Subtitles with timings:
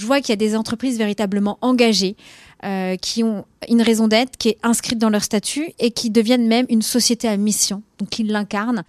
[0.00, 2.16] Je vois qu'il y a des entreprises véritablement engagées,
[2.64, 6.46] euh, qui ont une raison d'être, qui est inscrite dans leur statut et qui deviennent
[6.46, 8.82] même une société à mission, donc ils l'incarnent.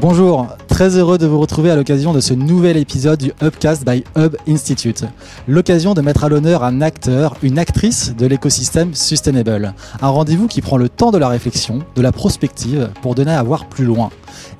[0.00, 0.46] Bonjour,
[0.82, 4.36] très heureux de vous retrouver à l'occasion de ce nouvel épisode du Hubcast by Hub
[4.48, 5.04] Institute.
[5.46, 9.74] L'occasion de mettre à l'honneur un acteur, une actrice de l'écosystème Sustainable.
[10.00, 13.44] Un rendez-vous qui prend le temps de la réflexion, de la prospective, pour donner à
[13.44, 14.10] voir plus loin.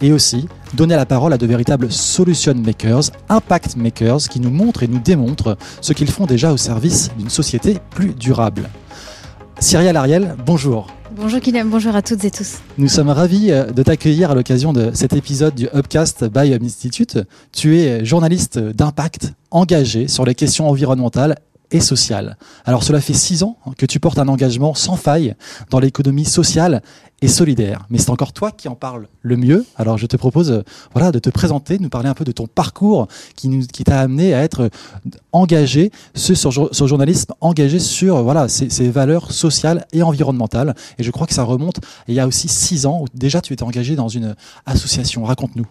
[0.01, 4.85] Et aussi donner la parole à de véritables solution makers, impact makers, qui nous montrent
[4.85, 8.71] et nous démontrent ce qu'ils font déjà au service d'une société plus durable.
[9.63, 10.89] Cyrielle Ariel, bonjour.
[11.15, 12.59] Bonjour Kylian, bonjour à toutes et tous.
[12.79, 16.65] Nous sommes ravis euh, de t'accueillir à l'occasion de cet épisode du Hubcast by Hub
[16.65, 17.21] Institute.
[17.53, 21.37] Tu es journaliste d'impact engagé sur les questions environnementales
[21.71, 22.37] et sociales.
[22.65, 25.37] Alors cela fait six ans que tu portes un engagement sans faille
[25.71, 26.83] dans l'économie sociale
[27.23, 27.87] et solidaire.
[27.89, 29.65] Mais c'est encore toi qui en parle le mieux.
[29.77, 32.33] Alors je te propose euh, voilà, de te présenter, de nous parler un peu de
[32.33, 34.69] ton parcours qui, nous, qui t'a amené à être
[35.31, 40.75] engagé ce, sur, ce journalisme engagé sur voilà, ces, ces, valeurs sociales et environnementales.
[40.99, 43.53] Et je crois que ça remonte il y a aussi six ans où déjà tu
[43.53, 44.35] étais engagé dans une
[44.67, 45.25] association.
[45.25, 45.67] Raconte-nous.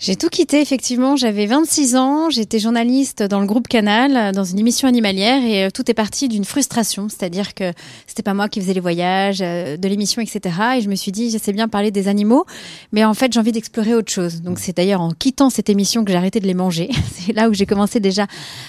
[0.00, 1.16] J'ai tout quitté, effectivement.
[1.16, 5.70] J'avais 26 ans, j'étais journaliste dans le groupe Canal, dans une émission animalière, et euh,
[5.74, 7.72] tout est parti d'une frustration, c'est-à-dire que
[8.06, 10.54] c'était pas moi qui faisais les voyages euh, de l'émission, etc.
[10.76, 12.46] Et je me suis dit, je sais bien parler des animaux,
[12.92, 14.40] mais en fait, j'ai envie d'explorer autre chose.
[14.40, 16.90] Donc, c'est d'ailleurs en quittant cette émission que j'ai arrêté de les manger.
[17.16, 18.28] c'est là où j'ai commencé déjà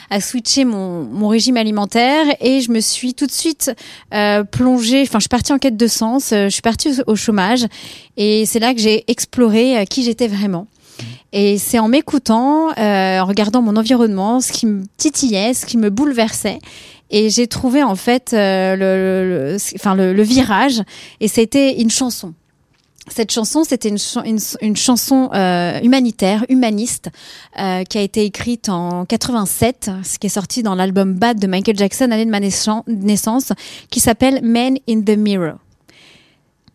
[0.10, 3.72] à switcher mon, mon, régime alimentaire, et je me suis tout de suite
[4.16, 7.16] euh, plongée, enfin, je suis partie en quête de sens, euh, je suis partie au,
[7.16, 7.68] chômage,
[8.18, 10.66] et c'est là que j'ai exploré euh, qui j'étais vraiment.
[11.32, 15.78] Et c'est en m'écoutant, euh, en regardant mon environnement, ce qui me titillait, ce qui
[15.78, 16.60] me bouleversait.
[17.12, 20.82] Et j'ai trouvé en fait euh, le, le, enfin, le, le virage.
[21.20, 22.34] Et c'était une chanson.
[23.10, 23.98] Cette chanson, c'était une,
[24.62, 27.10] une, chanson euh, humanitaire, humaniste,
[27.60, 31.48] euh, qui a été écrite en 87, ce qui est sorti dans l'album Bad de
[31.48, 33.52] Michael Jackson, année de ma naissance,
[33.90, 35.56] qui s'appelle Man in the Mirror.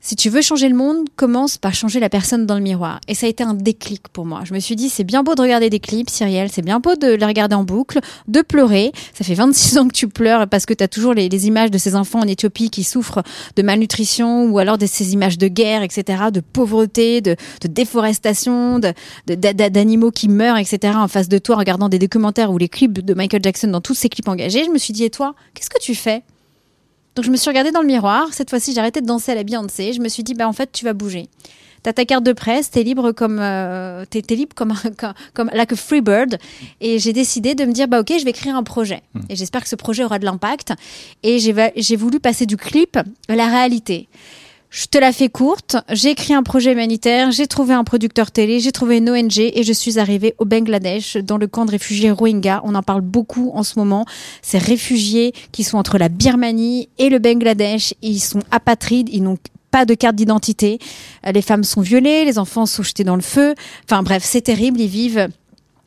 [0.07, 3.01] Si tu veux changer le monde, commence par changer la personne dans le miroir.
[3.09, 4.43] Et ça a été un déclic pour moi.
[4.45, 6.95] Je me suis dit, c'est bien beau de regarder des clips, Cyrielle, c'est bien beau
[6.95, 8.93] de les regarder en boucle, de pleurer.
[9.15, 11.79] Ça fait 26 ans que tu pleures parce que tu as toujours les, images de
[11.79, 13.23] ces enfants en Éthiopie qui souffrent
[13.57, 18.81] de malnutrition ou alors de ces images de guerre, etc., de pauvreté, de, déforestation,
[19.27, 23.03] d'animaux qui meurent, etc., en face de toi, en regardant des documentaires ou les clips
[23.03, 24.65] de Michael Jackson dans tous ces clips engagés.
[24.67, 26.25] Je me suis dit, et toi, qu'est-ce que tu fais?
[27.15, 28.33] Donc je me suis regardée dans le miroir.
[28.33, 29.93] Cette fois-ci, j'ai arrêté de danser à la Beyoncé.
[29.93, 31.29] Je me suis dit, bah en fait, tu vas bouger.
[31.83, 35.51] T'as ta carte de presse, t'es libre comme euh, t'es, t'es libre comme comme, comme
[35.53, 36.39] like a free bird.
[36.81, 39.03] Et j'ai décidé de me dire bah ok, je vais créer un projet.
[39.13, 39.21] Mmh.
[39.29, 40.73] Et j'espère que ce projet aura de l'impact.
[41.23, 42.97] Et j'ai j'ai voulu passer du clip
[43.29, 44.09] à la réalité.
[44.75, 45.77] Je te la fais courte.
[45.89, 49.63] J'ai écrit un projet humanitaire, j'ai trouvé un producteur télé, j'ai trouvé une ONG et
[49.63, 52.61] je suis arrivée au Bangladesh, dans le camp de réfugiés Rohingya.
[52.65, 54.05] On en parle beaucoup en ce moment.
[54.43, 59.39] Ces réfugiés qui sont entre la Birmanie et le Bangladesh, ils sont apatrides, ils n'ont
[59.71, 60.81] pas de carte d'identité.
[61.25, 63.55] Les femmes sont violées, les enfants sont jetés dans le feu.
[63.85, 64.81] Enfin bref, c'est terrible.
[64.81, 65.29] Ils vivent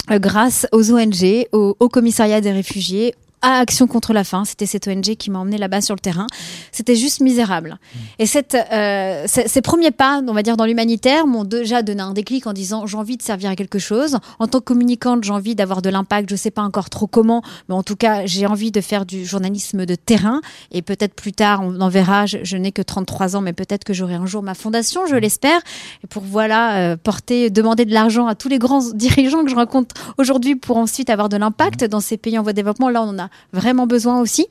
[0.09, 3.16] grâce aux ONG, au, au commissariat des réfugiés,
[3.47, 4.44] à Action contre la faim.
[4.44, 6.28] C'était cette ONG qui m'a emmené là-bas sur le terrain.
[6.74, 7.80] C'était juste misérable.
[8.19, 12.12] Et cette, euh, ces premiers pas, on va dire, dans l'humanitaire m'ont déjà donné un
[12.12, 14.18] déclic en disant j'ai envie de servir à quelque chose.
[14.40, 16.30] En tant que communicante, j'ai envie d'avoir de l'impact.
[16.30, 19.25] Je sais pas encore trop comment, mais en tout cas, j'ai envie de faire du
[19.25, 20.41] journalisme de terrain.
[20.72, 22.25] Et peut-être plus tard, on en verra.
[22.25, 25.16] Je, je n'ai que 33 ans, mais peut-être que j'aurai un jour ma fondation, je
[25.16, 25.62] l'espère.
[26.03, 29.56] Et pour voilà, euh, porter, demander de l'argent à tous les grands dirigeants que je
[29.56, 32.90] rencontre aujourd'hui pour ensuite avoir de l'impact dans ces pays en voie de développement.
[32.90, 34.48] Là, on en a vraiment besoin aussi.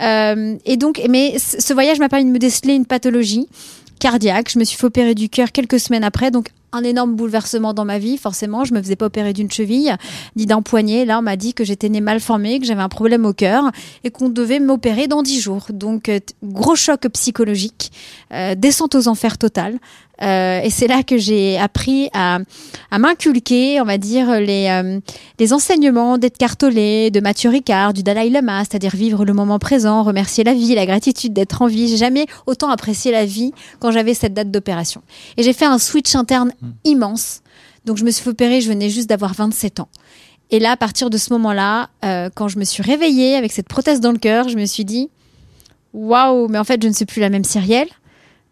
[0.00, 3.48] Euh, et donc, mais ce voyage m'a permis de me déceler une pathologie
[3.98, 4.50] cardiaque.
[4.52, 7.84] Je me suis fait opérer du cœur quelques semaines après, donc un énorme bouleversement dans
[7.84, 8.64] ma vie, forcément.
[8.64, 9.96] Je me faisais pas opérer d'une cheville,
[10.36, 11.04] ni d'un poignet.
[11.04, 13.64] Là, on m'a dit que j'étais née mal formée, que j'avais un problème au cœur
[14.04, 15.66] et qu'on devait m'opérer dans dix jours.
[15.70, 17.90] Donc, euh, gros choc psychologique,
[18.32, 19.78] euh, descente aux enfers totale.
[20.20, 22.40] Euh, et c'est là que j'ai appris à,
[22.90, 24.98] m'inculquer, on va dire, les,
[25.38, 30.02] les enseignements d'Edgar Tolle, de Mathieu Ricard, du Dalai Lama, c'est-à-dire vivre le moment présent,
[30.02, 31.86] remercier la vie, la gratitude d'être en vie.
[31.86, 35.02] J'ai jamais autant apprécié la vie quand j'avais cette date d'opération.
[35.36, 36.52] Et j'ai fait un switch interne.
[36.84, 37.42] Immense.
[37.84, 39.88] Donc je me suis fait opérer, je venais juste d'avoir 27 ans.
[40.50, 43.68] Et là, à partir de ce moment-là, euh, quand je me suis réveillée avec cette
[43.68, 45.10] prothèse dans le cœur, je me suis dit,
[45.92, 47.88] waouh, mais en fait, je ne suis plus la même Cyrielle.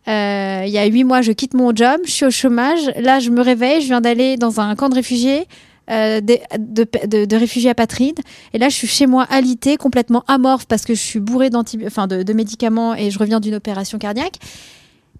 [0.08, 2.80] Euh, il y a huit mois, je quitte mon job, je suis au chômage.
[2.96, 5.46] Là, je me réveille, je viens d'aller dans un camp de réfugiés.
[5.88, 8.18] Euh, de, réfugiés apatrides.
[8.52, 11.50] Et là, je suis chez moi alitée, complètement amorphe parce que je suis bourrée
[11.86, 14.40] enfin de, médicaments et je reviens d'une opération cardiaque.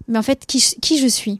[0.09, 1.39] Mais en fait, qui je suis?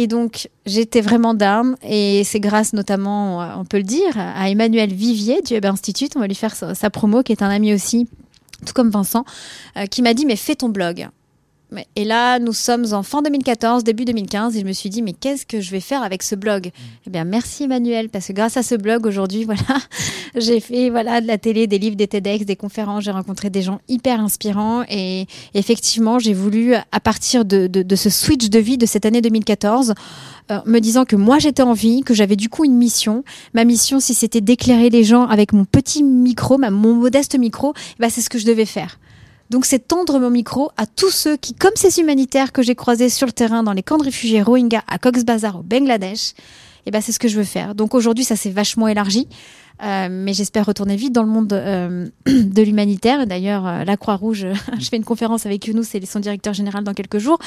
[0.00, 1.76] Et donc, j'étais vraiment down.
[1.82, 6.12] Et c'est grâce notamment, on peut le dire, à Emmanuel Vivier du Web Institute.
[6.16, 8.08] On va lui faire sa, promo, qui est un ami aussi,
[8.64, 9.26] tout comme Vincent,
[9.76, 11.10] euh, qui m'a dit, mais fais ton blog.
[11.96, 15.12] Et là, nous sommes en fin 2014, début 2015, et je me suis dit, mais
[15.12, 16.66] qu'est-ce que je vais faire avec ce blog?
[16.66, 16.70] Mm.
[17.06, 19.80] Eh bien, merci Emmanuel, parce que grâce à ce blog, aujourd'hui, voilà,
[20.36, 23.62] j'ai fait voilà de la télé, des livres, des TEDx, des conférences, j'ai rencontré des
[23.62, 28.78] gens hyper inspirants, et effectivement, j'ai voulu, à partir de, de, ce switch de vie
[28.78, 29.94] de cette année 2014,
[30.50, 33.24] euh, me disant que moi j'étais en vie, que j'avais du coup une mission.
[33.54, 38.00] Ma mission, si c'était d'éclairer les gens avec mon petit micro, mon modeste micro, eh
[38.00, 38.98] ben, c'est ce que je devais faire.
[39.50, 43.08] Donc c'est tendre mon micro à tous ceux qui, comme ces humanitaires que j'ai croisés
[43.08, 46.84] sur le terrain dans les camps de réfugiés Rohingya à Cox's Bazar au Bangladesh, et
[46.86, 47.74] eh ben c'est ce que je veux faire.
[47.74, 49.28] Donc aujourd'hui ça s'est vachement élargi.
[49.82, 53.26] Euh, mais j'espère retourner vite dans le monde euh, de l'humanitaire.
[53.26, 54.46] D'ailleurs, euh, la Croix-Rouge,
[54.78, 57.38] je fais une conférence avec Younous, c'est son directeur général dans quelques jours.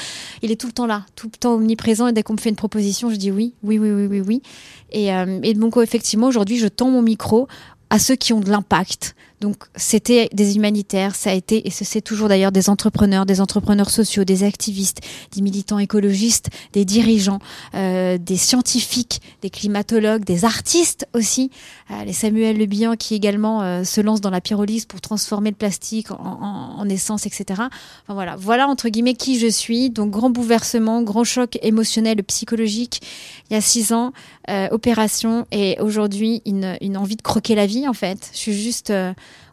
[0.42, 2.08] Il est tout le temps là, tout le temps omniprésent.
[2.08, 4.42] Et dès qu'on me fait une proposition, je dis oui, oui, oui, oui, oui, oui.
[4.90, 5.08] Et,
[5.42, 7.48] et donc, effectivement, aujourd'hui, je tends mon micro
[7.90, 12.00] à ceux qui ont de l'impact, donc c'était des humanitaires, ça a été et c'est
[12.00, 15.00] toujours d'ailleurs des entrepreneurs, des entrepreneurs sociaux, des activistes,
[15.34, 17.40] des militants écologistes, des dirigeants,
[17.74, 21.50] euh, des scientifiques, des climatologues, des artistes aussi.
[21.90, 25.50] Euh, les Samuel Le Bihan qui également euh, se lance dans la pyrolyse pour transformer
[25.50, 27.44] le plastique en, en, essence, etc.
[27.50, 29.90] Enfin, voilà, voilà entre guillemets qui je suis.
[29.90, 33.02] Donc grand bouleversement, grand choc émotionnel, psychologique.
[33.50, 34.12] Il y a six ans,
[34.48, 38.30] euh, opération et aujourd'hui une, une envie de croquer la vie en fait.
[38.32, 38.92] Je suis juste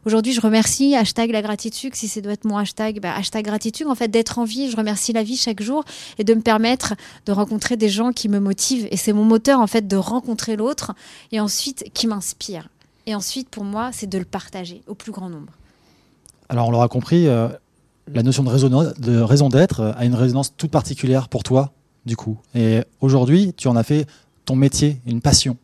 [0.04, 1.94] Aujourd'hui, je remercie hashtag la gratitude.
[1.94, 3.86] Si c'est doit être mon hashtag, bah, hashtag gratitude.
[3.86, 5.84] En fait, d'être en vie, je remercie la vie chaque jour
[6.18, 6.94] et de me permettre
[7.26, 8.88] de rencontrer des gens qui me motivent.
[8.90, 10.92] Et c'est mon moteur, en fait, de rencontrer l'autre
[11.30, 12.68] et ensuite qui m'inspire.
[13.06, 15.52] Et ensuite, pour moi, c'est de le partager au plus grand nombre.
[16.48, 17.48] Alors, on l'aura compris, euh,
[18.12, 21.72] la notion de raison, d'être euh, a une résonance toute particulière pour toi,
[22.06, 22.38] du coup.
[22.54, 24.06] Et aujourd'hui, tu en as fait
[24.44, 25.56] ton métier, une passion,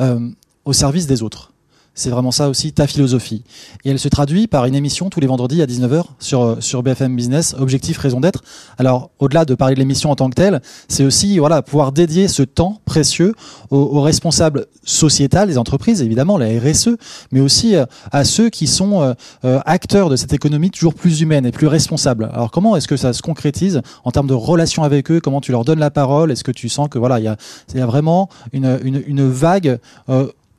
[0.00, 0.30] euh,
[0.64, 1.52] au service des autres.
[1.96, 3.44] C'est vraiment ça aussi ta philosophie.
[3.84, 6.82] Et elle se traduit par une émission tous les vendredis à 19h sur, euh, sur
[6.82, 8.42] BFM Business, Objectif, Raison d'être.
[8.78, 12.26] Alors, au-delà de parler de l'émission en tant que telle, c'est aussi voilà, pouvoir dédier
[12.26, 13.34] ce temps précieux
[13.70, 16.96] aux, responsables sociétals des entreprises, évidemment, la RSE,
[17.30, 19.14] mais aussi euh, à ceux qui sont
[19.44, 22.28] euh, acteurs de cette économie toujours plus humaine et plus responsable.
[22.34, 25.20] Alors, comment est-ce que ça se concrétise en termes de relations avec eux?
[25.20, 26.32] Comment tu leur donnes la parole?
[26.32, 27.36] Est-ce que tu sens que voilà, il y a,
[27.72, 29.78] y a vraiment une, une, une vague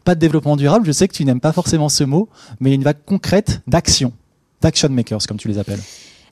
[0.06, 2.30] pas de développement durable, je sais que tu n'aimes pas forcément ce mot,
[2.62, 4.14] mais une vague concrète d'action,
[4.62, 5.82] d'action makers, comme tu les appelles.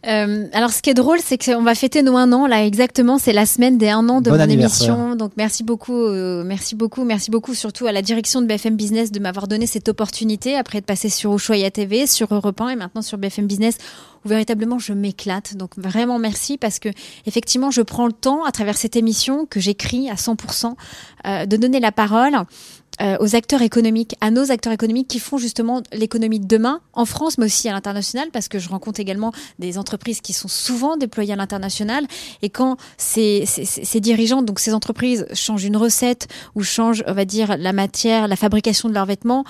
[0.06, 2.46] Euh, alors, ce qui est drôle, c'est qu'on va fêter nos un an.
[2.46, 5.16] Là, exactement, c'est la semaine des un an de mon émission.
[5.16, 9.12] Donc, merci beaucoup, euh, merci beaucoup, merci beaucoup, surtout à la direction de BFM Business
[9.12, 12.76] de m'avoir donné cette opportunité après de passer sur Ushuaïa TV, sur Europe 1 et
[12.76, 13.78] maintenant sur BFM Business
[14.26, 15.56] où véritablement je m'éclate.
[15.56, 16.90] Donc vraiment merci parce que
[17.26, 20.74] effectivement je prends le temps à travers cette émission que j'écris à 100%
[21.26, 22.36] euh, de donner la parole
[23.02, 27.06] euh, aux acteurs économiques, à nos acteurs économiques qui font justement l'économie de demain en
[27.06, 30.96] France, mais aussi à l'international, parce que je rencontre également des entreprises qui sont souvent
[30.98, 32.06] déployées à l'international.
[32.42, 37.14] Et quand ces, ces, ces, dirigeants, donc ces entreprises, changent une recette ou changent, on
[37.14, 39.44] va dire, la matière, la fabrication de leurs vêtements,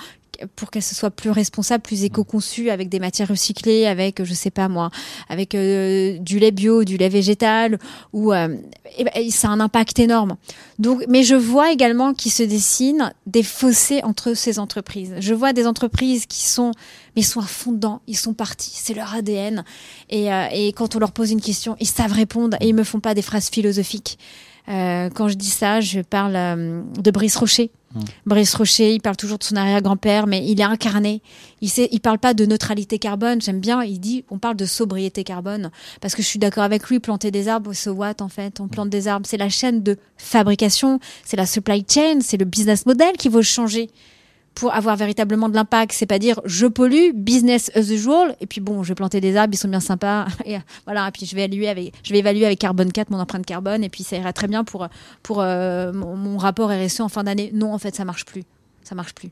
[0.56, 4.50] pour qu'elle se soit plus responsable, plus éco-conçue, avec des matières recyclées, avec, je sais
[4.50, 4.90] pas moi,
[5.28, 7.78] avec euh, du lait bio, du lait végétal,
[8.12, 8.56] ou euh,
[8.98, 10.36] ben, ça a un impact énorme.
[10.78, 15.14] Donc, mais je vois également qu'il se dessine des fossés entre ces entreprises.
[15.18, 16.72] Je vois des entreprises qui sont,
[17.16, 19.64] mais sont à fond dedans, ils sont partis, c'est leur ADN.
[20.10, 22.84] Et, euh, et quand on leur pose une question, ils savent répondre et ils me
[22.84, 24.18] font pas des phrases philosophiques.
[24.68, 27.70] Euh, quand je dis ça, je parle euh, de Brice Rocher.
[27.94, 28.00] Mmh.
[28.26, 31.22] Brice Rocher, il parle toujours de son arrière-grand-père, mais il est incarné.
[31.60, 33.40] Il sait, il parle pas de neutralité carbone.
[33.40, 33.82] J'aime bien.
[33.82, 35.70] Il dit, on parle de sobriété carbone
[36.00, 37.00] parce que je suis d'accord avec lui.
[37.00, 39.26] Planter des arbres, so what en fait On plante des arbres.
[39.26, 43.42] C'est la chaîne de fabrication, c'est la supply chain, c'est le business model qui va
[43.42, 43.90] changer
[44.54, 48.60] pour avoir véritablement de l'impact, c'est pas dire je pollue, business as usual, et puis
[48.60, 51.34] bon, je vais planter des arbres, ils sont bien sympas, et voilà, et puis je
[51.34, 54.16] vais évaluer avec, je vais évaluer avec carbone 4 mon empreinte carbone, et puis ça
[54.16, 54.88] ira très bien pour
[55.22, 57.50] pour euh, mon, rapport RSE en fin d'année.
[57.54, 58.42] Non, en fait, ça marche plus,
[58.82, 59.30] ça marche plus.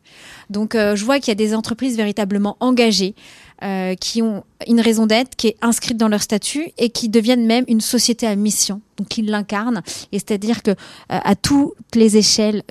[0.50, 3.14] Donc, euh, je vois qu'il y a des entreprises véritablement engagées.
[3.62, 7.46] Euh, qui ont une raison d'être, qui est inscrite dans leur statut et qui deviennent
[7.46, 9.82] même une société à mission, donc qui l'incarnent.
[10.10, 10.72] Et c'est-à-dire que
[11.08, 12.64] à toutes les échelles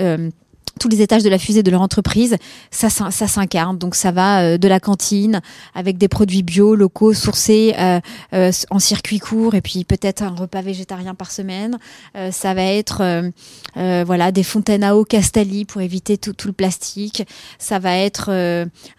[0.79, 2.37] tous les étages de la fusée de leur entreprise,
[2.71, 3.77] ça, s'incarne.
[3.77, 5.41] Donc ça va euh, de la cantine
[5.75, 7.99] avec des produits bio, locaux, sourcés euh,
[8.33, 11.77] euh, en circuit court et puis peut-être un repas végétarien par semaine.
[12.15, 13.29] Euh, ça va être euh,
[13.77, 17.23] euh, voilà des fontaines à eau Castali pour éviter tout, tout le plastique.
[17.59, 18.29] Ça va être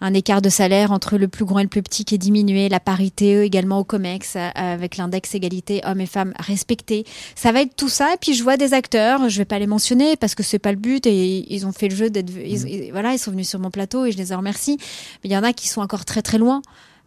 [0.01, 2.69] un écart de salaire entre le plus grand et le plus petit qui est diminué,
[2.69, 7.05] la parité également au COMEX avec l'index égalité hommes et femmes respectés.
[7.35, 9.67] Ça va être tout ça et puis je vois des acteurs, je vais pas les
[9.67, 12.67] mentionner parce que c'est pas le but et ils ont fait le jeu d'être ils-
[12.69, 14.77] ils- voilà, ils sont venus sur mon plateau et je les en remercie.
[15.23, 16.61] Mais il y en a qui sont encore très très loin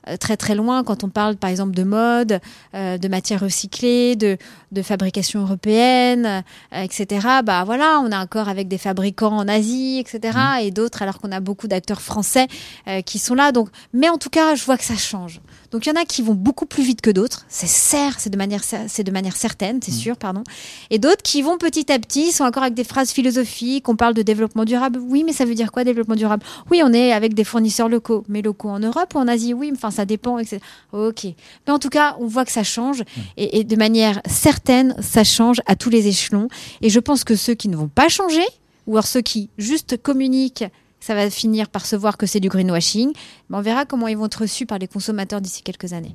[0.09, 2.39] euh, très très loin quand on parle par exemple de mode,
[2.77, 4.39] euh, de matières recyclées, de,
[4.71, 7.27] de fabrication européenne, euh, etc.
[7.45, 10.39] Bah voilà, on a encore avec des fabricants en Asie, etc.
[10.63, 12.47] Et d'autres alors qu'on a beaucoup d'acteurs français
[12.87, 13.51] euh, qui sont là.
[13.51, 15.41] Donc, mais en tout cas, je vois que ça change.
[15.77, 17.45] Donc il y en a qui vont beaucoup plus vite que d'autres.
[17.51, 20.43] C'est certes, c'est de manière c'est de manière certaine, c'est sûr, pardon.
[20.89, 23.87] Et d'autres qui vont petit à petit, sont encore avec des phrases philosophiques.
[23.87, 24.99] On parle de développement durable.
[24.99, 26.47] Oui, mais ça veut dire quoi développement durable?
[26.71, 29.53] Oui, on est avec des fournisseurs locaux, mais locaux en Europe ou en Asie?
[29.53, 30.39] Oui, enfin ça dépend.
[30.39, 30.61] Etc.
[30.95, 31.25] Ok.
[31.25, 33.03] Mais en tout cas, on voit que ça change
[33.37, 36.49] et, et de manière certaine, ça change à tous les échelons.
[36.81, 38.47] Et je pense que ceux qui ne vont pas changer,
[38.87, 40.65] ou alors ceux qui juste communiquent,
[41.01, 43.13] ça va finir par se voir que c'est du greenwashing.
[43.51, 46.15] Mais on verra comment ils vont être reçus par les consommateurs d'ici quelques années.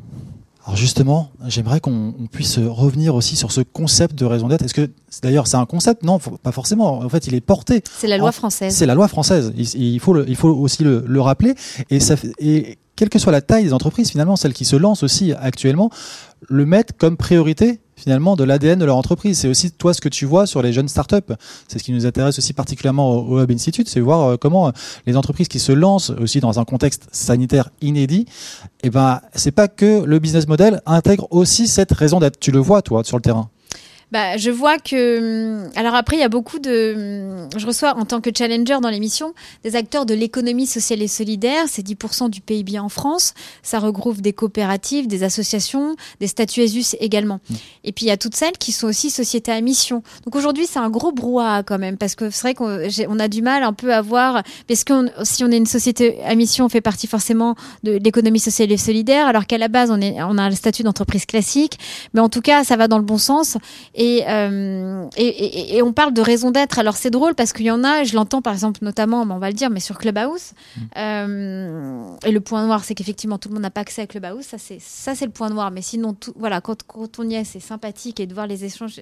[0.66, 4.62] Alors justement, j'aimerais qu'on on puisse revenir aussi sur ce concept de raison d'être.
[4.64, 4.92] Est-ce que
[5.24, 6.04] d'ailleurs c'est un concept?
[6.04, 7.00] Non, pas forcément.
[7.00, 7.82] En fait, il est porté.
[7.98, 8.76] C'est la loi En- française.
[8.76, 9.54] C'est la loi française.
[9.58, 11.56] Il, il faut, le- il faut aussi le, le rappeler.
[11.90, 14.76] Et, ça, fait- et quelle que soit la taille des entreprises, finalement, celles qui se
[14.76, 15.90] lancent aussi actuellement,
[16.50, 19.40] le mettent comme priorité finalement de l'ADN de leur entreprise.
[19.40, 21.34] C'est aussi toi ce que tu vois sur les jeunes startups.
[21.68, 24.72] C'est ce qui nous intéresse aussi particulièrement au, Hub Institute, c'est voir euh, comment euh,
[25.06, 28.26] les entreprises qui se lancent aussi dans un contexte sanitaire inédit,
[28.82, 32.40] eh ben c'est pas que le business model intègre aussi cette raison d'être.
[32.40, 33.51] Tu le vois toi sur le terrain.
[34.12, 35.64] Bah, je vois que.
[35.66, 36.94] hum, Alors après, il y a beaucoup de.
[37.44, 41.08] hum, Je reçois en tant que challenger dans l'émission des acteurs de l'économie sociale et
[41.08, 41.66] solidaire.
[41.68, 43.34] C'est 10% du PIB en France.
[43.64, 47.40] Ça regroupe des coopératives, des associations, des statuts ESUS également.
[47.84, 50.04] Et puis il y a toutes celles qui sont aussi sociétés à mission.
[50.26, 53.42] Donc aujourd'hui, c'est un gros brouhaha quand même parce que c'est vrai qu'on a du
[53.42, 54.44] mal un peu à voir.
[54.68, 58.40] Parce que si on est une société à mission, on fait partie forcément de l'économie
[58.40, 61.78] sociale et solidaire, alors qu'à la base, on, est, on a le statut d'entreprise classique.
[62.14, 63.58] Mais en tout cas, ça va dans le bon sens.
[63.96, 66.80] Et, euh, et, et- et on parle de raison d'être.
[66.80, 69.48] Alors c'est drôle parce qu'il y en a, je l'entends par exemple notamment, on va
[69.50, 70.52] le dire, mais sur Clubhouse.
[70.98, 74.46] Euh, et le point noir, c'est qu'effectivement tout le monde n'a pas accès à Clubhouse.
[74.46, 75.72] Ça c'est ça c'est le point noir.
[75.72, 78.64] Mais sinon, tout, voilà, quand, quand on y est, c'est sympathique et de voir les
[78.66, 79.02] échanges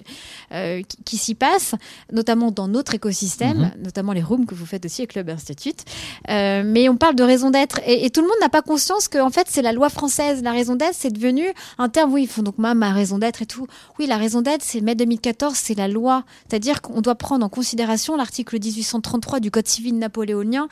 [0.52, 1.74] euh, qui, qui s'y passent,
[2.12, 5.84] notamment dans notre écosystème, notamment les rooms que vous faites aussi avec Club Institute.
[6.28, 9.18] Mais on parle de raison d'être et, et tout le monde n'a pas conscience que
[9.18, 10.42] en fait c'est la loi française.
[10.42, 11.44] La raison d'être, c'est devenu
[11.78, 12.12] un terme.
[12.12, 13.66] Oui, ils font donc ma, ma raison d'être et tout.
[13.98, 16.24] Oui, la raison d'être, c'est mai 2014, c'est la loi.
[16.48, 20.68] C'est-à-dire qu'on doit prendre en considération l'article 1833 du Code civil napoléonien,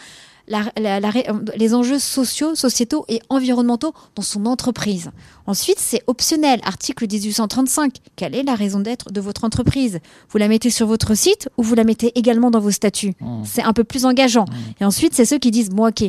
[0.48, 5.10] la- la- la euh, les enjeux sociaux, sociétaux et environnementaux dans son entreprise.
[5.46, 6.60] Ensuite, c'est optionnel.
[6.64, 7.96] Article 1835.
[8.16, 10.00] Quelle est la raison d'être de votre entreprise?
[10.30, 13.14] Vous la mettez sur votre site ou vous la mettez également dans vos statuts?
[13.20, 13.42] Mmh.
[13.44, 14.46] C'est un peu plus engageant.
[14.80, 16.04] Et ensuite, c'est ceux qui disent, bon, ok,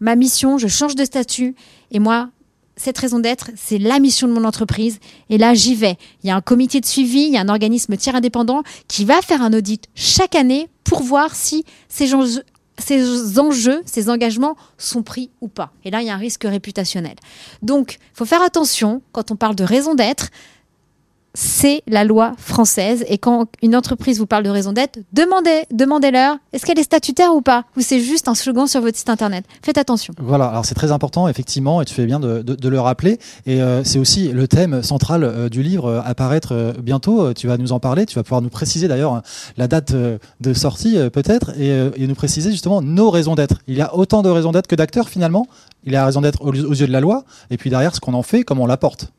[0.00, 1.54] ma mission, je change de statut
[1.90, 2.30] et moi,
[2.78, 4.98] cette raison d'être, c'est la mission de mon entreprise.
[5.28, 5.98] Et là, j'y vais.
[6.22, 9.04] Il y a un comité de suivi, il y a un organisme tiers indépendant qui
[9.04, 15.30] va faire un audit chaque année pour voir si ces enjeux, ces engagements sont pris
[15.40, 15.72] ou pas.
[15.84, 17.16] Et là, il y a un risque réputationnel.
[17.60, 20.30] Donc, il faut faire attention quand on parle de raison d'être.
[21.34, 23.04] C'est la loi française.
[23.08, 27.34] Et quand une entreprise vous parle de raison d'être, demandez, demandez-leur, est-ce qu'elle est statutaire
[27.34, 27.64] ou pas?
[27.76, 29.44] Ou c'est juste un slogan sur votre site internet?
[29.62, 30.14] Faites attention.
[30.20, 33.82] Voilà, alors c'est très important effectivement et tu fais bien de, le rappeler et euh,
[33.84, 37.32] c'est aussi le thème central euh, du livre euh, à paraître euh, bientôt.
[37.34, 39.20] Tu vas nous en parler, tu vas pouvoir nous préciser d'ailleurs euh,
[39.56, 43.56] la date de sortie peut-être et, nous préciser justement nos raisons d'être.
[43.66, 45.46] Il y a autant de raisons d'être que d'acteurs finalement.
[45.84, 48.00] Il y a raison d'être aux, aux yeux de la loi et puis derrière ce
[48.00, 49.12] qu'on en fait, comment on l'apporte.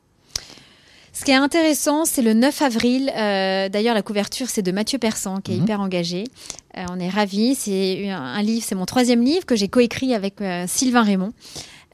[1.20, 3.12] Ce qui est intéressant, c'est le 9 avril.
[3.14, 5.62] Euh, D'ailleurs, la couverture, c'est de Mathieu Persan, qui est Mhm.
[5.64, 6.24] hyper engagé.
[6.78, 7.54] Euh, on est ravis.
[7.56, 11.34] C'est un, un livre, c'est mon troisième livre que j'ai coécrit avec euh, Sylvain Raymond.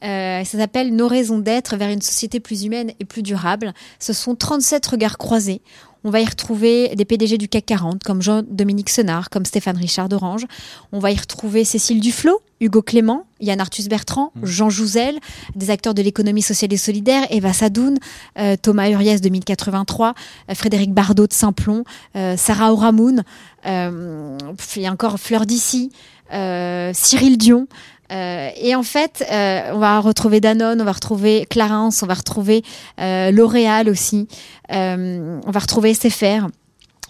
[0.03, 3.73] Euh, ça s'appelle Nos raisons d'être vers une société plus humaine et plus durable.
[3.99, 5.61] Ce sont 37 regards croisés.
[6.03, 10.07] On va y retrouver des PDG du CAC 40 comme Jean-Dominique Senard, comme Stéphane Richard
[10.07, 10.45] d'Orange.
[10.91, 15.19] On va y retrouver Cécile Duflot, Hugo Clément, Yann Arthus Bertrand, Jean Jouzel,
[15.55, 17.97] des acteurs de l'économie sociale et solidaire, Eva Sadoun,
[18.39, 20.13] euh, Thomas Uriès de 1083,
[20.49, 21.83] euh, Frédéric Bardot de Saint-Plon,
[22.15, 23.23] euh, Sarah Oramoun,
[23.65, 24.37] euh,
[24.75, 25.91] il y a encore Fleur d'ici,
[26.33, 27.67] euh, Cyril Dion.
[28.11, 32.13] Euh, et en fait, euh, on va retrouver Danone, on va retrouver Clarence, on va
[32.13, 32.63] retrouver
[32.99, 34.27] euh, L'Oréal aussi,
[34.69, 36.47] on va retrouver SFR.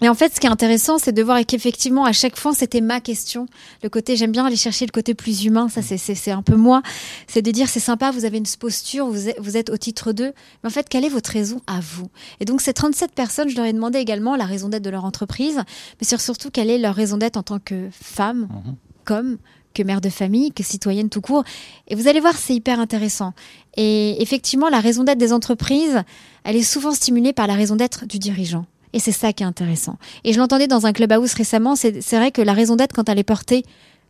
[0.00, 2.80] Et en fait, ce qui est intéressant, c'est de voir qu'effectivement, à chaque fois, c'était
[2.80, 3.46] ma question.
[3.82, 6.82] Le côté, j'aime bien aller chercher le côté plus humain, ça c'est un peu moi.
[7.26, 10.12] C'est de dire, c'est sympa, vous avez une posture, vous êtes, vous êtes au titre
[10.12, 12.10] 2, mais en fait, quelle est votre raison à vous?
[12.38, 15.04] Et donc, ces 37 personnes, je leur ai demandé également la raison d'être de leur
[15.04, 15.62] entreprise,
[16.00, 18.76] mais surtout, quelle est leur raison d'être en tant que femme, mhm.
[19.04, 19.38] comme
[19.74, 21.44] que mère de famille, que citoyenne tout court.
[21.88, 23.32] Et vous allez voir, c'est hyper intéressant.
[23.76, 26.02] Et effectivement, la raison d'être des entreprises,
[26.44, 28.66] elle est souvent stimulée par la raison d'être du dirigeant.
[28.92, 29.98] Et c'est ça qui est intéressant.
[30.24, 33.18] Et je l'entendais dans un clubhouse récemment, c'est vrai que la raison d'être, quand elle
[33.18, 33.64] est portée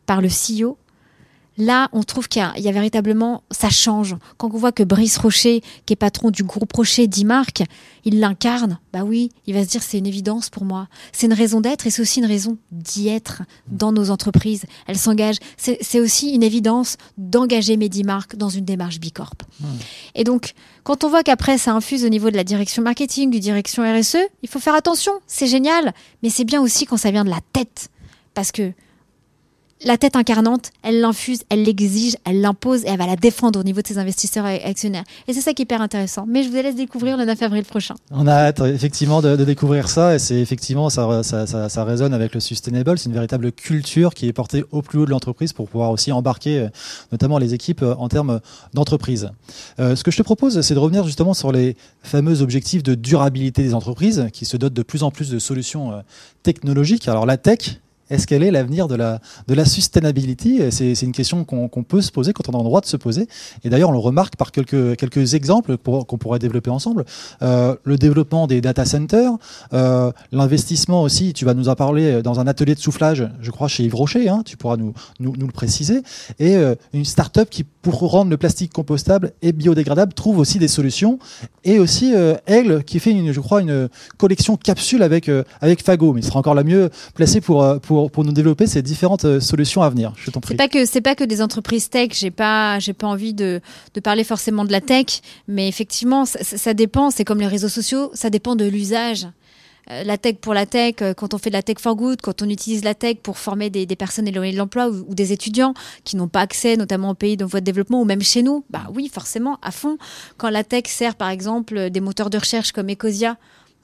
[0.07, 0.79] par le CEO,
[1.59, 4.17] Là, on trouve qu'il y, a véritablement, ça change.
[4.37, 7.65] Quand on voit que Brice Rocher, qui est patron du groupe Rocher d'Imark,
[8.05, 10.87] il l'incarne, bah oui, il va se dire c'est une évidence pour moi.
[11.13, 14.67] C'est une raison d'être et c'est aussi une raison d'y être dans nos entreprises.
[14.87, 15.39] Elle s'engage.
[15.57, 19.35] C'est aussi une évidence d'engager Medimark dans une démarche Bicorp.
[19.61, 19.67] Mmh.
[20.15, 23.41] Et donc, quand on voit qu'après ça infuse au niveau de la direction marketing, du
[23.41, 25.13] direction RSE, il faut faire attention.
[25.27, 27.89] C'est génial, mais c'est bien aussi quand ça vient de la tête.
[28.35, 28.73] Parce que
[29.85, 33.63] la tête incarnante, elle l'infuse, elle l'exige, elle l'impose et elle va la défendre au
[33.63, 35.05] niveau de ses investisseurs et actionnaires.
[35.29, 36.25] Et c'est ça qui est hyper intéressant.
[36.27, 37.95] Mais je vous laisse découvrir le 9 avril prochain.
[38.11, 42.41] On a hâte effectivement de, découvrir ça et c'est effectivement ça, ça, résonne avec le
[42.41, 42.99] sustainable.
[42.99, 46.13] C'est une véritable culture qui est portée au plus haut de l'entreprise pour pouvoir aussi
[46.13, 46.69] embarquer euh,
[47.13, 48.41] notamment les équipes euh, en termes
[48.75, 49.31] d'entreprise.
[49.79, 52.95] Euh, ce que je te propose, c'est de revenir justement sur les fameux objectifs de
[52.95, 56.03] durabilité des entreprises qui se dotent de plus en plus de solutions
[56.43, 57.09] technologiques.
[57.09, 60.61] Alors la tech, est-ce qu'elle est l'avenir de la, de la sustainability?
[60.71, 63.29] C'est, une question qu'on, peut se poser quand on a le droit de se poser.
[63.65, 67.05] Et d'ailleurs, on le remarque par quelques, quelques exemples qu'on pourrait développer ensemble.
[67.43, 69.33] Euh, le développement des data centers,
[69.73, 73.69] euh, l'investissement aussi, tu vas nous en parler dans un atelier de soufflage, je crois,
[73.69, 76.03] chez Yves Rocher, hein, tu pourras nous, nous, nous, le préciser.
[76.39, 80.69] Et euh, une start-up qui, pour rendre le plastique compostable et biodégradable, trouve aussi des
[80.69, 81.19] solutions.
[81.65, 85.83] Et aussi euh, Aigle, qui fait, une, je crois, une collection capsule avec, euh, avec
[85.83, 86.13] Fago.
[86.13, 89.41] Mais il sera encore la mieux placé pour, pour pour, nous développer ces différentes euh,
[89.41, 90.13] solutions à venir.
[90.17, 90.55] Je t'en prie.
[90.55, 92.11] C'est pas que c'est pas que des entreprises tech.
[92.13, 93.61] J'ai pas j'ai pas envie de,
[93.95, 97.11] de parler forcément de la tech, mais effectivement ça, dépend.
[97.11, 99.27] C'est comme les réseaux sociaux, ça dépend de l'usage
[99.91, 102.21] euh, la tech pour la tech, euh, quand on fait de la tech for good,
[102.21, 105.33] quand on utilise la tech pour former des, des personnes éloignées de l'emploi ou, des
[105.33, 105.73] étudiants
[106.05, 108.67] qui n'ont pas accès, notamment au pays de voie de développement ou même chez nous,
[108.69, 109.97] bah oui, forcément, à fond.
[110.37, 113.39] Quand la tech sert par exemple des moteurs de recherche comme Ecosia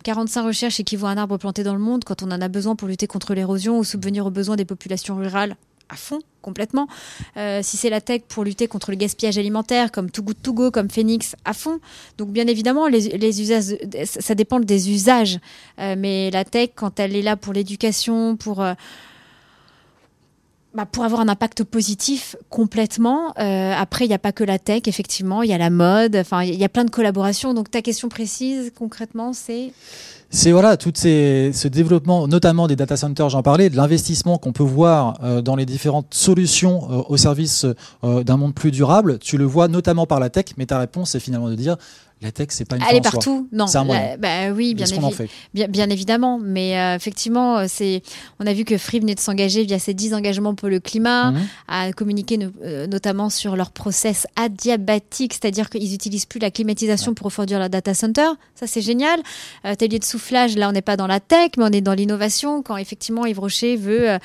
[0.05, 2.77] 45 recherches équivaut à un arbre planté dans le monde quand on en a besoin
[2.77, 5.57] pour lutter contre l'érosion ou subvenir aux besoins des populations rurales
[5.89, 6.89] à fond, complètement.
[7.37, 10.71] Euh, si c'est la tech pour lutter contre le gaspillage alimentaire, comme Too Good To
[10.71, 11.79] comme Phoenix, à fond.
[12.19, 12.89] Donc, bien évidemment,
[14.05, 15.39] ça dépend des usages.
[15.79, 18.63] Euh, mais la tech, quand elle est là pour l'éducation, pour.
[18.63, 18.75] Euh,
[20.75, 23.33] bah, pour avoir un impact positif complètement.
[23.39, 26.17] Euh, après, il n'y a pas que la tech, effectivement, il y a la mode,
[26.17, 27.55] enfin, il y a plein de collaborations.
[27.55, 29.73] Donc, ta question précise, concrètement, c'est?
[30.31, 34.65] C'est voilà tout ce développement, notamment des data centers, j'en parlais, de l'investissement qu'on peut
[34.65, 37.67] voir euh, dans les différentes solutions euh, au service
[38.03, 39.21] d'un monde plus durable.
[39.21, 41.77] Tu le vois notamment par la tech, mais ta réponse c'est finalement de dire
[42.25, 43.67] la tech, c'est pas une Elle est partout, non.
[43.67, 44.87] C'est un bah, oui, bien,
[45.53, 46.41] bien, bien, évidemment.
[46.43, 48.03] Mais euh, effectivement, euh, c'est.
[48.41, 51.33] On a vu que Free venait de s'engager via ses 10 engagements pour le climat,
[51.33, 51.47] mhm.
[51.69, 57.27] à communiquer euh, notamment sur leur process adiabatique, c'est-à-dire qu'ils n'utilisent plus la climatisation pour
[57.27, 58.29] refroidir leur data center.
[58.55, 59.21] Ça, c'est génial.
[59.63, 62.63] Atelier de soufflage, là, on n'est pas dans la tech, mais on est dans l'innovation.
[62.63, 64.19] Quand effectivement Yves Rocher veut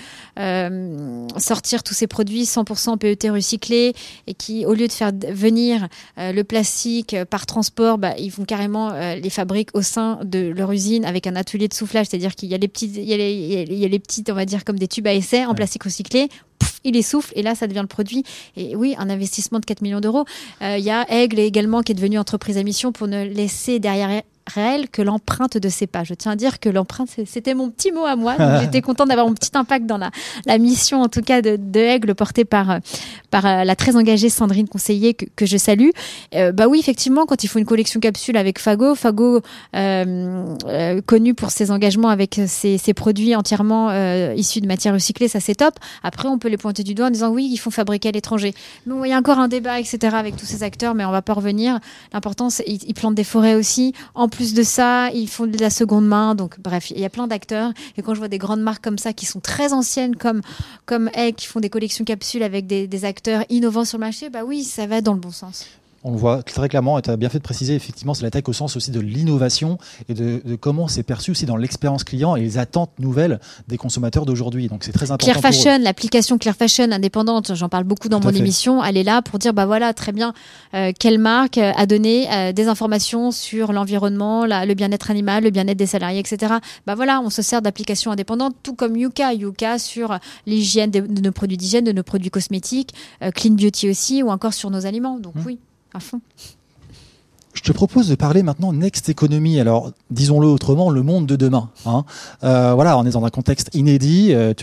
[1.38, 3.94] sortir tous ses produits 100% PET recyclés
[4.28, 8.92] et qui, au lieu de faire venir le plastique par transport bah, ils font carrément
[8.92, 12.50] euh, les fabriques au sein de leur usine avec un atelier de soufflage, c'est-à-dire qu'il
[12.50, 15.08] y a les petites, il y a les, petites, on va dire comme des tubes
[15.08, 16.30] à essai en plastique recyclé.
[16.84, 18.24] il les souffle et là ça devient le produit.
[18.56, 20.26] Et oui un investissement de 4 millions d'euros.
[20.62, 23.80] Euh, il y a Aigle également qui est devenu entreprise à mission pour ne laisser
[23.80, 26.04] derrière réel que l'empreinte de ces pas.
[26.04, 28.36] Je tiens à dire que l'empreinte, c'était mon petit mot à moi.
[28.62, 30.12] J'étais contente d'avoir mon petit impact dans la,
[30.46, 32.80] la mission, en tout cas, de, de Aigle, portée par, euh,
[33.32, 35.90] par euh, la très engagée Sandrine Conseiller, que, que je salue.
[36.36, 39.42] Euh, bah oui, effectivement, quand il faut une collection capsule avec Fago, Fago,
[39.76, 43.92] euh, connu pour ses engagements avec ses, ses produits entièrement
[44.34, 45.76] issus de matières recyclées, ça c'est top.
[46.04, 48.54] Après, on peut les pointer du doigt en disant oui, ils font fabriquer à l'étranger.
[48.86, 51.22] Bon, il y a encore un débat, etc., avec tous ces acteurs, mais on va
[51.22, 51.80] pas revenir.
[52.14, 53.94] L'important, c'est ils, ils plantent des forêts aussi.
[54.16, 56.34] En plus plus de ça, ils font de la seconde main.
[56.34, 57.74] Donc, bref, il y a plein d'acteurs.
[57.98, 60.40] Et quand je vois des grandes marques comme ça qui sont très anciennes, comme,
[60.86, 64.46] comme Egg, qui font des collections capsules avec des, acteurs innovants sur le marché, bah
[64.46, 65.66] oui, ça va dans le bon sens.
[66.04, 68.32] On le voit très clairement, et tu as bien fait de préciser, effectivement, c'est la
[68.32, 72.36] tech au sens aussi de l'innovation et de, comment c'est perçu aussi dans l'expérience client
[72.36, 74.68] et les attentes nouvelles des consommateurs d'aujourd'hui.
[74.70, 75.32] Donc c'est très important.
[75.32, 79.22] Clear Fashion, l'application Clear Fashion indépendante, j'en parle beaucoup dans mon émission, elle est là
[79.22, 80.34] pour dire, bah voilà, très bien,
[80.74, 85.78] euh, quelle marque a donné euh, des informations sur l'environnement, le bien-être animal, le bien-être
[85.78, 86.54] des salariés, etc.
[86.88, 91.32] Bah voilà, on se sert d'applications indépendantes, tout comme Yuka, Yuka sur l'hygiène de, nos
[91.32, 95.20] produits d'hygiène, de nos produits cosmétiques, euh, Clean Beauty aussi, ou encore sur nos aliments.
[95.20, 95.44] Donc mmh.
[95.46, 95.60] oui
[95.94, 96.22] à fond.
[97.54, 99.60] Je te propose de parler maintenant Next Economy.
[99.60, 101.70] Alors, disons-le autrement, le monde de demain.
[101.86, 102.06] Hein.
[102.44, 104.34] Euh, voilà, on est dans un contexte inédit.
[104.34, 104.54] Euh,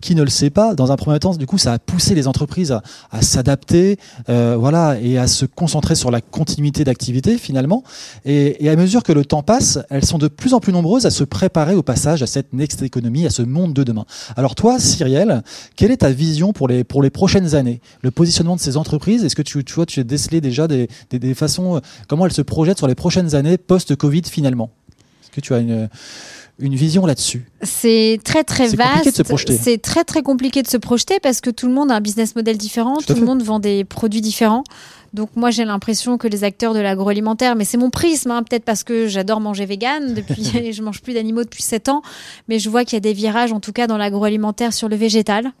[0.00, 2.28] qui ne le sait pas Dans un premier temps, du coup, ça a poussé les
[2.28, 2.78] entreprises
[3.10, 7.84] à, s'adapter, euh, voilà, et à se concentrer sur la continuité d'activité finalement.
[8.24, 11.10] Et, à mesure que le temps passe, elles sont de plus en plus nombreuses à
[11.10, 14.04] se préparer au passage à cette Next Economy, à ce monde de demain.
[14.36, 15.42] Alors toi, Cyrielle,
[15.74, 17.80] quelle est ta vision pour les pour les prochaines années?
[18.02, 20.88] Le positionnement de ces entreprises Est-ce que tu, tu vois, tu as décelé déjà des,
[21.10, 21.80] des, des façons
[22.10, 24.70] comment elle se projette sur les prochaines années post-Covid finalement
[25.22, 25.88] Est-ce que tu as une,
[26.58, 27.48] une vision là-dessus?
[27.62, 29.22] C'est très très vaste.
[29.62, 32.34] C'est très très compliqué de se projeter parce que tout le monde a un business
[32.34, 34.64] model différent, tout, le monde vend des produits différents.
[35.14, 38.64] Donc moi j'ai l'impression que les acteurs de l'agroalimentaire, mais c'est mon prisme, hein, peut-être
[38.64, 42.02] parce que j'adore manger vegan depuis, je mange plus d'animaux depuis 7 ans,
[42.48, 44.96] mais je vois qu'il y a des virages en tout cas dans l'agroalimentaire sur le
[44.96, 45.52] végétal.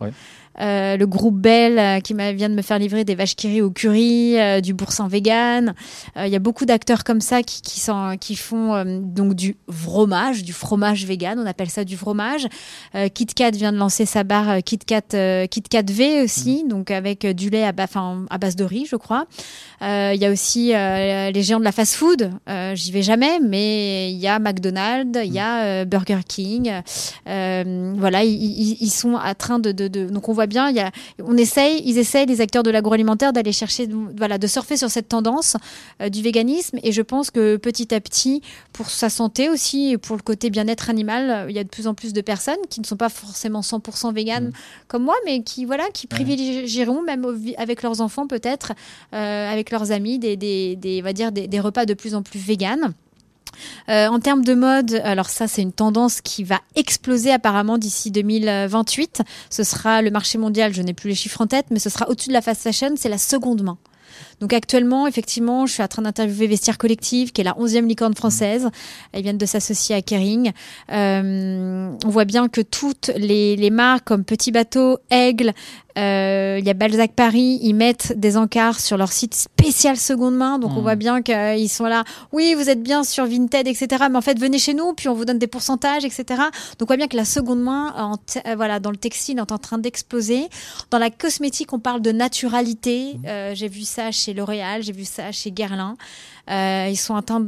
[0.60, 3.70] Euh, le groupe Bell euh, qui vient de me faire livrer des vaches qui au
[3.70, 5.74] curry, euh, du boursin vegan.
[6.16, 10.44] Il y a beaucoup d'acteurs comme ça qui, qui, sont, qui font donc du fromage,
[10.44, 12.46] du fromage vegan, on appelle ça du fromage.
[13.14, 16.68] KitKat vient de lancer sa barre KitKat, KitKat V aussi, mm.
[16.68, 17.72] donc avec du lait à,
[18.30, 19.26] à base de riz, je crois.
[19.80, 22.30] Il y a aussi les géants de la fast-food.
[22.74, 26.72] J'y vais jamais, mais il y a McDonald's, il y a Burger King.
[27.24, 30.80] voilà, ils, ils, sont en train de, de, de donc on voit bien, il y
[30.80, 30.90] a,
[31.24, 35.08] on essaye, ils essayent, les acteurs de l'agroalimentaire, d'aller chercher, voilà, de surfer sur cette
[35.08, 35.56] tendance
[36.02, 36.78] euh, du véganisme.
[36.82, 38.42] Et je pense que petit à petit,
[38.74, 41.86] pour sa santé aussi, et pour le côté bien-être animal, il y a de plus
[41.86, 44.52] en plus de personnes qui ne sont pas forcément 100% véganes mmh.
[44.88, 47.24] comme moi, mais qui, voilà, qui privilégieront, même
[47.56, 48.72] avec leurs enfants peut-être,
[49.14, 52.22] euh, avec leurs amis, des, des, des, va dire, des, des repas de plus en
[52.22, 52.92] plus véganes.
[53.88, 58.10] Euh, en termes de mode, alors ça c'est une tendance qui va exploser apparemment d'ici
[58.10, 59.22] 2028.
[59.50, 62.08] Ce sera le marché mondial, je n'ai plus les chiffres en tête, mais ce sera
[62.08, 63.78] au-dessus de la fast fashion, c'est la seconde main.
[64.40, 68.14] Donc actuellement, effectivement, je suis en train d'interviewer Vestiaire Collective, qui est la 11e licorne
[68.14, 68.68] française.
[69.12, 70.52] Elles viennent de s'associer à Kering.
[70.92, 75.52] Euh, on voit bien que toutes les, les marques comme Petit Bateau, Aigle,
[75.98, 80.36] euh, il y a Balzac Paris, ils mettent des encarts sur leur site spécial seconde
[80.36, 80.82] main, donc on mmh.
[80.82, 82.04] voit bien qu'ils sont là.
[82.32, 84.04] Oui, vous êtes bien sur Vinted, etc.
[84.10, 86.24] Mais en fait, venez chez nous, puis on vous donne des pourcentages, etc.
[86.78, 89.52] Donc on voit bien que la seconde main, en euh, voilà, dans le textile, est
[89.52, 90.48] en train d'exploser.
[90.90, 93.14] Dans la cosmétique, on parle de naturalité.
[93.14, 93.26] Mmh.
[93.26, 95.96] Euh, j'ai vu ça chez L'Oréal, j'ai vu ça chez Guerlain.
[96.50, 97.40] Euh, ils sont en train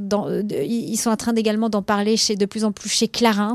[1.17, 3.55] train d'également d'en parler de plus en plus chez Clarins.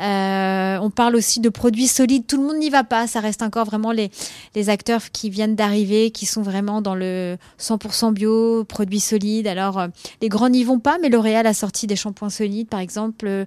[0.00, 2.26] Euh, on parle aussi de produits solides.
[2.26, 3.06] Tout le monde n'y va pas.
[3.06, 4.10] Ça reste encore vraiment les
[4.54, 9.46] les acteurs qui viennent d'arriver, qui sont vraiment dans le 100% bio, produits solides.
[9.46, 9.88] Alors euh,
[10.20, 13.26] les grands n'y vont pas, mais L'Oréal a sorti des shampoings solides, par exemple.
[13.26, 13.44] Euh,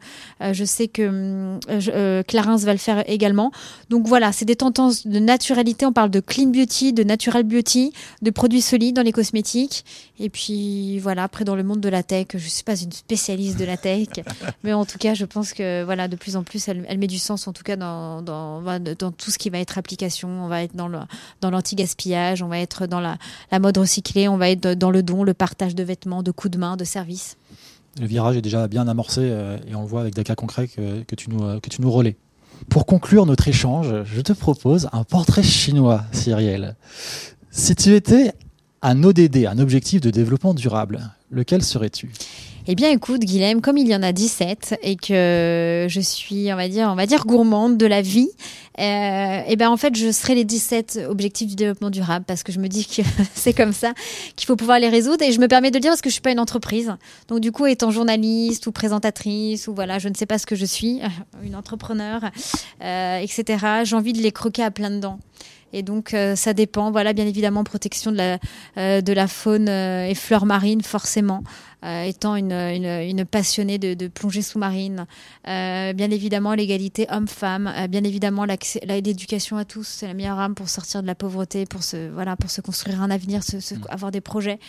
[0.52, 3.52] je sais que euh, Clarins va le faire également.
[3.90, 5.86] Donc voilà, c'est des tendances de naturalité.
[5.86, 9.86] On parle de clean beauty, de natural beauty, de produits solides dans les cosmétiques.
[10.20, 12.92] Et puis voilà après, dans le monde de la tech, je ne suis pas une
[12.92, 14.08] spécialiste de la tech,
[14.64, 17.20] mais en tout cas, je pense que voilà, de plus en plus, elle, met du
[17.20, 20.30] sens, en tout cas, dans, dans, dans, tout ce qui va être application.
[20.30, 21.00] On va être dans le
[21.42, 23.18] dans l'anti-gaspillage, on va être dans la,
[23.52, 26.52] la mode recyclée, on va être dans le don, le partage de vêtements, de coups
[26.52, 27.38] de main, de services.
[28.00, 30.68] Le virage est déjà bien amorcé euh, et on le voit avec des cas concrets
[30.68, 32.18] que, que tu, nous, euh, que tu nous relais.
[32.70, 36.76] Pour conclure notre échange, je te propose un portrait chinois, Cyrielle.
[37.52, 38.34] Si tu étais
[38.84, 42.12] un ODD, un objectif de développement durable, lequel serais-tu?
[42.66, 46.56] Eh bien, écoute, Guilhem, comme il y en a 17 et que je suis, on
[46.56, 48.30] va dire, on va dire gourmande de la vie,
[48.80, 52.54] euh, eh ben en fait, je serai les 17 objectifs du développement durable parce que
[52.54, 53.02] je me dis que
[53.34, 53.94] c'est comme ça
[54.38, 56.14] qu'il faut pouvoir les résoudre et je me permets de le dire parce que je
[56.14, 56.94] suis pas une entreprise.
[57.28, 60.56] Donc du coup, étant journaliste ou présentatrice ou voilà, je ne sais pas ce que
[60.56, 61.02] je suis,
[61.44, 62.22] une entrepreneur,
[62.82, 63.84] euh, etc.
[63.84, 65.20] J'ai envie de les croquer à plein dents.
[65.74, 66.92] Et donc, euh, ça dépend.
[66.92, 68.38] Voilà, bien évidemment, protection de la,
[68.78, 71.44] euh, de la faune euh, et fleurs marines, forcément.
[71.84, 75.06] Étant une, une, passionnée de, de plongée sous-marine.
[75.46, 77.72] bien évidemment, l'égalité homme-femme.
[77.90, 81.84] bien évidemment, l'éducation à tous, c'est la meilleure arme pour sortir de la pauvreté, pour
[81.84, 83.82] se, voilà, pour se construire un avenir, se, mm.
[83.90, 84.60] avoir des projets.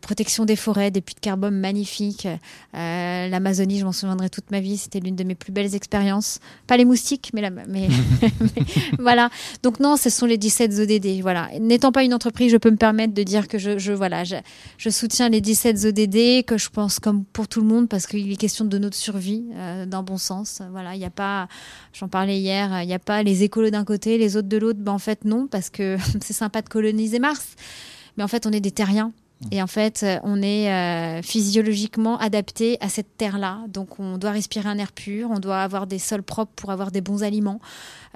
[0.00, 2.28] protection des forêts, des puits de carbone magnifiques.
[2.72, 6.38] L'Amazonie, je m'en souviendrai toute ma vie, c'était l'une de mes plus belles expériences.
[6.66, 7.88] Pas les moustiques, mais, la, mais, mais
[8.98, 9.30] voilà.
[9.62, 11.20] Donc non, ce sont les 17 ODD.
[11.22, 11.48] Voilà.
[11.60, 14.36] N'étant pas une entreprise, je peux me permettre de dire que je, je voilà, je,
[14.78, 18.30] je, soutiens les 17 ODD, que je pense comme pour tout le monde, parce qu'il
[18.30, 20.62] est question de notre survie euh, d'un bon sens.
[20.70, 21.48] Voilà, il n'y a pas,
[21.92, 24.78] j'en parlais hier, il n'y a pas les écolos d'un côté, les autres de l'autre.
[24.80, 27.56] Ben, en fait, non, parce que c'est sympa de coloniser Mars,
[28.16, 29.12] mais en fait, on est des terriens.
[29.50, 33.60] Et en fait, on est euh, physiologiquement adapté à cette terre-là.
[33.68, 36.90] Donc, on doit respirer un air pur, on doit avoir des sols propres pour avoir
[36.90, 37.58] des bons aliments,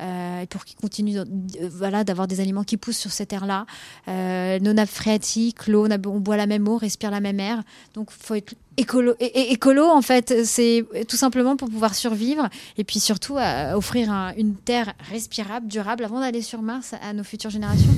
[0.01, 3.65] euh, pour qu'ils continuent euh, voilà, d'avoir des aliments qui poussent sur cette terre-là.
[4.07, 7.63] nos nappes phréatiques, l'eau, on boit la même eau, respire la même air.
[7.95, 9.15] Donc, il faut être écolo.
[9.19, 13.37] Et, écolo, en fait, c'est tout simplement pour pouvoir survivre et puis surtout
[13.75, 17.95] offrir une terre respirable, durable, avant d'aller sur Mars à nos futures générations.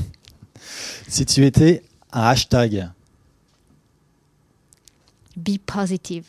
[1.08, 2.88] Si tu étais un hashtag
[5.36, 6.24] Be positive.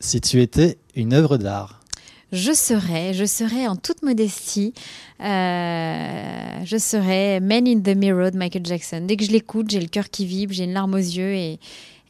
[0.00, 1.82] Si tu étais une œuvre d'art
[2.32, 4.72] je serais, je serais en toute modestie,
[5.20, 9.04] euh, je serais Man in the Mirror de Michael Jackson.
[9.06, 11.60] Dès que je l'écoute, j'ai le cœur qui vibre, j'ai une larme aux yeux et,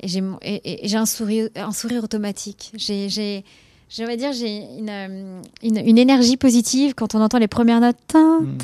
[0.01, 2.71] et j'ai un sourire, un sourire automatique.
[2.77, 3.45] J'ai
[3.94, 7.96] je dire, j'ai euh, une, une, énergie positive quand on entend les premières notes.
[8.14, 8.57] Hmm.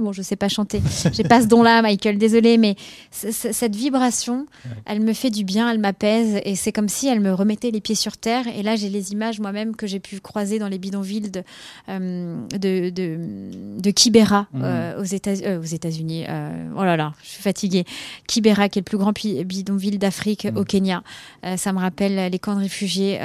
[0.00, 0.82] Bon, je sais pas chanter.
[1.12, 2.18] J'ai pas ce don-là, Michael.
[2.18, 2.74] Désolé, mais
[3.12, 4.46] cette vibration,
[4.84, 7.80] elle me fait du bien, elle m'apaise, et c'est comme si elle me remettait les
[7.80, 8.46] pieds sur terre.
[8.48, 11.42] Et là, j'ai les images moi-même que j'ai pu croiser dans les bidonvilles de
[11.88, 14.62] euh, de, de, Kibera hmm.
[14.64, 16.24] euh, aux États-Unis.
[16.76, 17.84] oh là là, je suis fatiguée.
[18.26, 20.56] Kibera, qui est le plus grand bidonville d'Afrique hmm.
[20.56, 21.04] au Kenya.
[21.56, 23.20] ça me rappelle les camps de réfugiés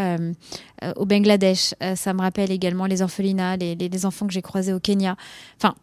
[0.84, 1.76] euh, au Bangladesh.
[1.84, 5.16] Euh, ça me rappelle également les orphelinats, les, les, enfants que j'ai croisés au Kenya.
[5.58, 5.76] Enfin,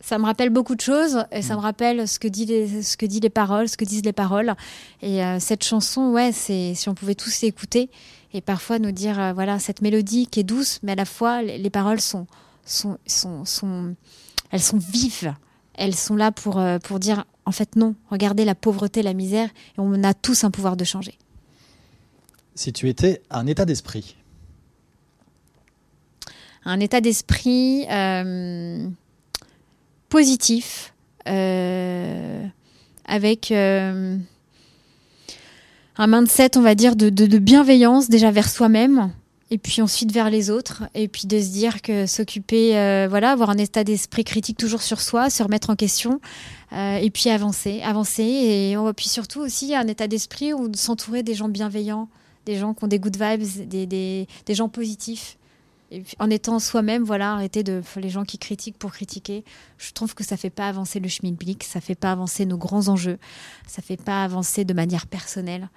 [0.00, 2.96] ça me rappelle beaucoup de choses et ça me rappelle ce que, dit les, ce
[2.96, 4.54] que dit les paroles, ce que disent les paroles.
[5.02, 7.90] Et euh, cette chanson, ouais, c'est si on pouvait tous l'écouter
[8.32, 11.70] et parfois nous dire, voilà, cette mélodie qui est douce, mais à la fois les,
[11.70, 12.26] paroles sont,
[12.64, 13.94] sont, sont, sont,
[14.50, 15.32] elles sont vives.
[15.74, 19.78] Elles sont là pour, pour dire, en fait, non, regardez la pauvreté, la misère, et
[19.78, 21.16] on a tous un pouvoir de changer
[22.58, 24.16] si tu étais un état d'esprit
[26.64, 28.88] Un état d'esprit euh,
[30.08, 30.92] positif,
[31.28, 32.44] euh,
[33.04, 34.18] avec euh,
[35.98, 39.12] un mindset, on va dire, de, bienveillance déjà vers soi-même.
[39.50, 42.72] Et puis ensuite vers les autres, et puis de se dire que s'occuper,
[43.08, 46.20] voilà, avoir un état d'esprit critique toujours sur soi, se remettre en question,
[46.72, 51.48] et puis avancer, avancer, et puis surtout aussi un état d'esprit où s'entourer des gens
[51.48, 52.10] bienveillants,
[52.48, 55.36] des gens qui ont des good vibes, des, des, gens positifs.
[55.90, 59.44] Et en étant soi-même, voilà, arrêter de les gens qui critiquent pour critiquer.
[59.76, 62.88] Je trouve que ça fait pas avancer le schmilblick, ça fait pas avancer nos grands
[62.88, 63.18] enjeux,
[63.66, 65.68] ça fait pas avancer de manière personnelle.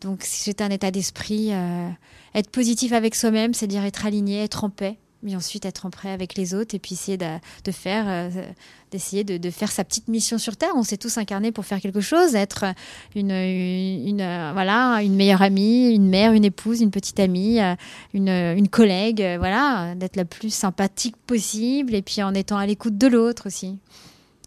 [0.00, 1.88] Donc, si j'étais un état d'esprit, euh,
[2.34, 5.90] être positif avec soi-même, c'est dire être aligné, être en paix, mais ensuite être en
[5.90, 7.26] paix avec les autres et puis essayer de,
[7.64, 8.28] de faire, euh,
[8.90, 10.70] d'essayer de, de, faire sa petite mission sur Terre.
[10.76, 12.66] On s'est tous incarnés pour faire quelque chose, être
[13.16, 17.74] une, une, euh, voilà, une meilleure amie, une mère, une épouse, une petite amie, euh,
[18.12, 22.98] une, une collègue, voilà, d'être la plus sympathique possible et puis en étant à l'écoute
[22.98, 23.78] de l'autre aussi.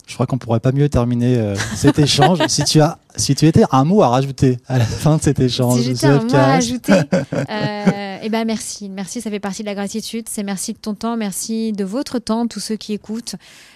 [0.05, 3.63] Je crois qu'on pourrait pas mieux terminer cet échange si tu as si tu étais
[3.71, 5.79] un mot à rajouter à la fin de cet échange.
[5.79, 6.93] Si j'étais un mot à rajouter,
[8.17, 10.27] euh, eh ben merci, merci, ça fait partie de la gratitude.
[10.29, 13.35] C'est merci de ton temps, merci de votre temps, tous ceux qui écoutent.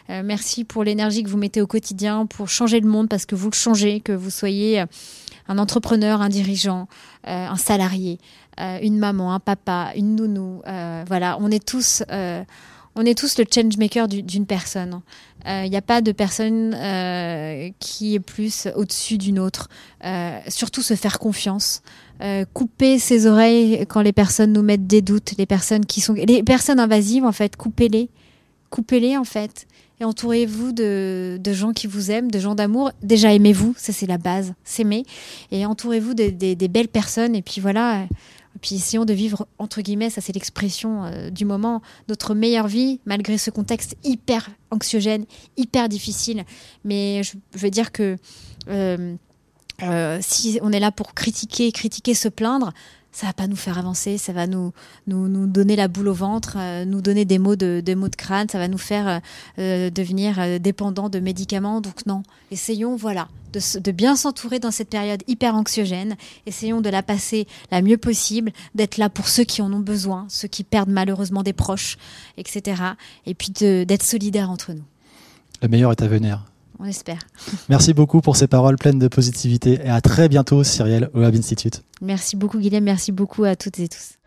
[0.09, 3.35] Euh, merci pour l'énergie que vous mettez au quotidien pour changer le monde parce que
[3.35, 4.83] vous le changez, que vous soyez
[5.47, 6.87] un entrepreneur, un dirigeant,
[7.27, 8.19] euh, un salarié,
[8.59, 10.61] euh, une maman, un papa, une nounou.
[10.67, 12.03] Euh, voilà, on est tous
[12.95, 15.01] on est tous le change maker d'une personne.
[15.45, 19.69] Il euh, n'y a pas de personne euh, qui est plus au-dessus d'une autre.
[20.03, 21.81] Euh, surtout se faire confiance.
[22.53, 25.33] Couper ses oreilles quand les personnes nous mettent des doutes.
[25.37, 28.09] Les personnes qui sont les personnes invasives en fait, coupez-les,
[28.69, 29.67] coupez-les en fait.
[29.99, 32.91] Et entourez-vous de, gens qui vous aiment, de gens d'amour.
[33.03, 35.03] Déjà aimez-vous, ça c'est la base, s'aimer.
[35.51, 37.35] Et entourez-vous des belles personnes.
[37.35, 38.05] Et puis voilà,
[38.59, 42.99] puis essayons de vivre, entre guillemets, ça c'est l'expression euh, du moment, notre meilleure vie,
[43.05, 45.25] malgré ce contexte hyper anxiogène,
[45.57, 46.43] hyper difficile.
[46.83, 48.17] Mais je, veux dire que
[48.67, 49.15] euh,
[49.83, 52.73] euh, si on est là pour critiquer, critiquer, se plaindre,
[53.11, 54.71] ça va pas nous faire avancer, ça va nous,
[55.07, 58.47] nous, nous donner la boule au ventre, nous donner des mots de, mots de crâne,
[58.47, 59.19] ça va nous faire
[59.57, 61.81] devenir dépendants de médicaments.
[61.81, 66.15] Donc non, essayons, voilà, de, bien s'entourer dans cette période hyper anxiogène.
[66.45, 70.25] Essayons de la passer la mieux possible, d'être là pour ceux qui en ont besoin,
[70.29, 71.97] ceux qui perdent malheureusement des proches,
[72.37, 72.81] etc.
[73.25, 74.83] Et puis d'être solidaires entre nous.
[75.61, 76.50] Le meilleur est à venir.
[76.81, 77.19] On espère.
[77.69, 81.35] Merci beaucoup pour ces paroles pleines de positivité et à très bientôt, Cyrielle, au Web
[81.35, 81.83] Institute.
[82.01, 82.83] Merci beaucoup, Guillaume.
[82.83, 84.20] Merci beaucoup à toutes et tous.